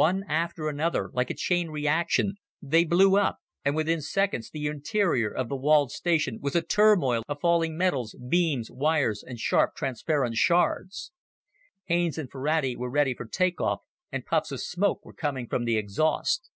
[0.00, 3.36] One after another, like a chain reaction, they blew up,
[3.66, 8.16] and within seconds the interior of the walled station was a turmoil of falling metals,
[8.30, 11.12] beams, wires, and sharp transparent shards.
[11.84, 15.66] Haines and Ferrati were ready for take off and puffs of smoke were coming from
[15.66, 16.48] the exhaust.